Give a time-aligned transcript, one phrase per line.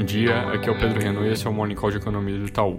[0.00, 2.38] Bom dia, aqui é o Pedro Renault e esse é o Morning Call de Economia
[2.38, 2.78] do Itaú.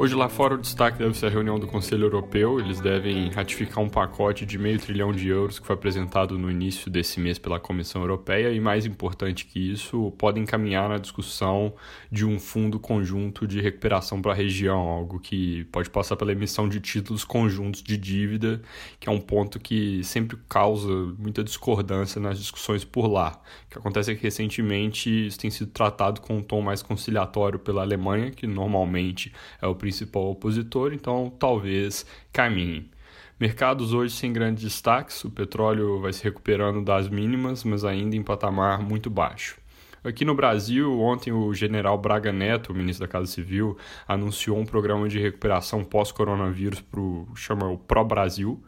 [0.00, 2.58] Hoje lá fora o destaque deve ser a reunião do Conselho Europeu.
[2.58, 6.90] Eles devem ratificar um pacote de meio trilhão de euros que foi apresentado no início
[6.90, 11.74] desse mês pela Comissão Europeia e, mais importante que isso, podem encaminhar na discussão
[12.10, 16.66] de um fundo conjunto de recuperação para a região, algo que pode passar pela emissão
[16.66, 18.62] de títulos conjuntos de dívida,
[18.98, 20.88] que é um ponto que sempre causa
[21.18, 23.38] muita discordância nas discussões por lá.
[23.66, 27.58] O que acontece é que recentemente isso tem sido tratado com um tom mais conciliatório
[27.58, 29.89] pela Alemanha, que normalmente é o principal
[30.30, 32.90] opositor, então talvez caminhe.
[33.38, 38.22] Mercados hoje sem grandes destaques, o petróleo vai se recuperando das mínimas, mas ainda em
[38.22, 39.58] patamar muito baixo.
[40.02, 43.76] Aqui no Brasil, ontem o general Braga Neto, ministro da Casa Civil,
[44.08, 48.62] anunciou um programa de recuperação pós-coronavírus para o chama o Pro Brasil,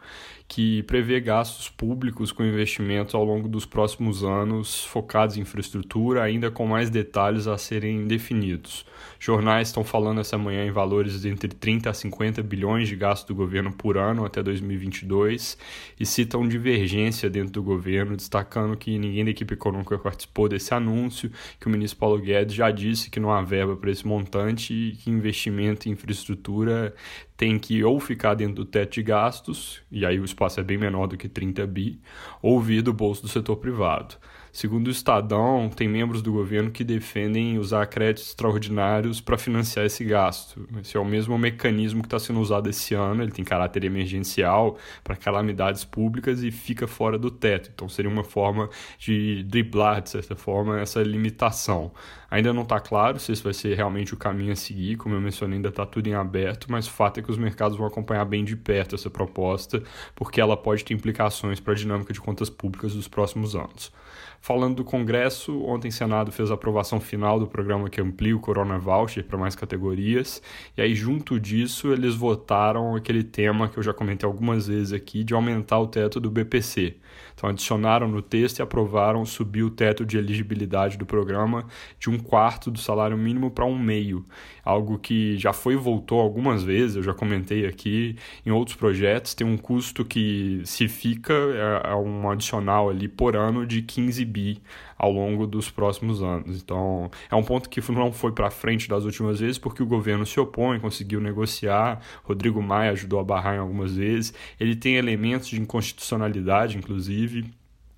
[0.52, 6.51] que prevê gastos públicos com investimentos ao longo dos próximos anos focados em infraestrutura, ainda
[6.51, 8.84] com mais detalhes a serem definidos.
[9.19, 13.28] Jornais estão falando essa manhã em valores de entre 30 a 50 bilhões de gastos
[13.28, 15.56] do governo por ano até 2022
[15.98, 21.33] e citam divergência dentro do governo, destacando que ninguém da equipe econômica participou desse anúncio,
[21.58, 24.97] que o ministro Paulo Guedes já disse que não há verba para esse montante e
[24.97, 26.95] que investimento em infraestrutura
[27.42, 30.79] tem que ou ficar dentro do teto de gastos, e aí o espaço é bem
[30.79, 32.01] menor do que 30 bi,
[32.41, 34.17] ou vir do bolso do setor privado.
[34.55, 40.05] Segundo o Estadão, tem membros do governo que defendem usar créditos extraordinários para financiar esse
[40.05, 40.69] gasto.
[40.78, 44.77] Esse é o mesmo mecanismo que está sendo usado esse ano, ele tem caráter emergencial
[45.03, 47.70] para calamidades públicas e fica fora do teto.
[47.75, 51.91] Então seria uma forma de driblar, de certa forma, essa limitação.
[52.30, 55.20] Ainda não está claro se esse vai ser realmente o caminho a seguir, como eu
[55.20, 58.27] mencionei, ainda está tudo em aberto, mas o fato é que os mercados vão acompanhar
[58.27, 59.83] bem de perto essa proposta,
[60.14, 63.91] porque ela pode ter implicações para a dinâmica de contas públicas dos próximos anos.
[64.45, 68.41] Falando do Congresso, ontem o Senado fez a aprovação final do programa que amplia o
[68.41, 70.43] Corona Voucher para mais categorias,
[70.77, 75.23] e aí, junto disso, eles votaram aquele tema que eu já comentei algumas vezes aqui,
[75.23, 76.97] de aumentar o teto do BPC.
[77.33, 81.64] Então, adicionaram no texto e aprovaram subir o teto de elegibilidade do programa
[82.01, 84.27] de um quarto do salário mínimo para um meio,
[84.64, 89.35] algo que já foi e voltou algumas vezes, eu já comentei aqui em outros projetos,
[89.35, 94.32] tem um custo que se fica, é, é um adicional ali por ano de 15
[94.33, 94.63] bi
[94.98, 96.63] ao longo dos próximos anos.
[96.63, 100.25] Então, é um ponto que não foi para frente das últimas vezes porque o governo
[100.27, 105.48] se opõe, conseguiu negociar, Rodrigo Maia ajudou a barrar em algumas vezes, ele tem elementos
[105.48, 107.53] de inconstitucionalidade, inclusive,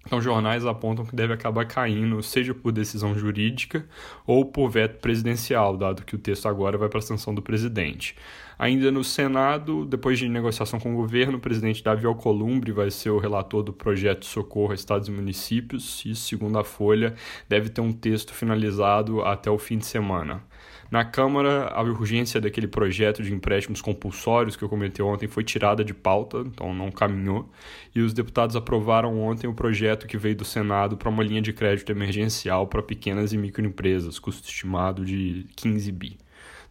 [0.07, 3.87] então, jornais apontam que deve acabar caindo, seja por decisão jurídica
[4.27, 8.15] ou por veto presidencial, dado que o texto agora vai para a sanção do presidente.
[8.59, 13.11] Ainda no Senado, depois de negociação com o governo, o presidente Davi Alcolumbre vai ser
[13.11, 17.15] o relator do projeto socorro a estados e municípios e, segundo a Folha,
[17.49, 20.43] deve ter um texto finalizado até o fim de semana.
[20.91, 25.85] Na Câmara, a urgência daquele projeto de empréstimos compulsórios que eu comentei ontem foi tirada
[25.85, 27.51] de pauta, então não caminhou,
[27.93, 31.53] e os deputados aprovaram ontem o projeto que veio do Senado para uma linha de
[31.53, 36.19] crédito emergencial para pequenas e microempresas, custo estimado de 15 bi.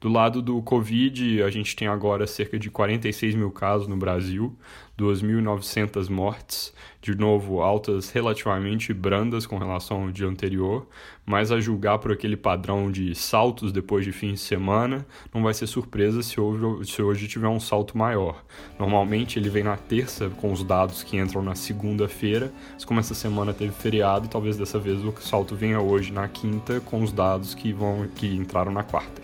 [0.03, 4.53] Do lado do Covid, a gente tem agora cerca de 46 mil casos no Brasil,
[4.99, 10.85] 2.900 mortes, de novo altas relativamente brandas com relação ao dia anterior,
[11.25, 15.53] mas a julgar por aquele padrão de saltos depois de fim de semana, não vai
[15.53, 18.43] ser surpresa se hoje, se hoje tiver um salto maior.
[18.77, 23.13] Normalmente ele vem na terça com os dados que entram na segunda-feira, mas como essa
[23.13, 27.55] semana teve feriado, talvez dessa vez o salto venha hoje na quinta com os dados
[27.55, 29.22] que vão que entraram na quarta.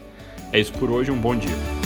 [0.52, 1.79] É isso por hoje, um bom dia.